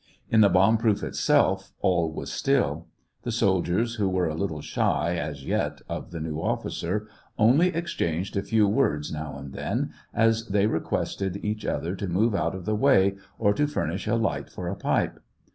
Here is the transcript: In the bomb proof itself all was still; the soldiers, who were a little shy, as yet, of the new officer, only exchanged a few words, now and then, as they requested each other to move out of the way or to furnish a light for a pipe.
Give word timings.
In 0.31 0.41
the 0.41 0.49
bomb 0.49 0.79
proof 0.79 1.03
itself 1.03 1.73
all 1.79 2.11
was 2.11 2.31
still; 2.31 2.87
the 3.21 3.31
soldiers, 3.31 3.97
who 3.97 4.09
were 4.09 4.27
a 4.27 4.33
little 4.33 4.59
shy, 4.63 5.15
as 5.15 5.45
yet, 5.45 5.79
of 5.87 6.09
the 6.09 6.19
new 6.19 6.39
officer, 6.39 7.07
only 7.37 7.67
exchanged 7.67 8.35
a 8.35 8.41
few 8.41 8.67
words, 8.67 9.11
now 9.13 9.37
and 9.37 9.53
then, 9.53 9.93
as 10.11 10.47
they 10.47 10.65
requested 10.65 11.37
each 11.45 11.67
other 11.67 11.95
to 11.97 12.07
move 12.07 12.33
out 12.33 12.55
of 12.55 12.65
the 12.65 12.73
way 12.73 13.15
or 13.37 13.53
to 13.53 13.67
furnish 13.67 14.07
a 14.07 14.15
light 14.15 14.49
for 14.49 14.67
a 14.67 14.75
pipe. 14.75 15.19